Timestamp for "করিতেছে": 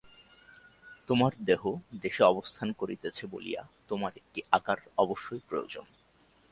2.71-3.23